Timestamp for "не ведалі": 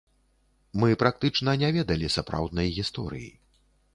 1.63-2.07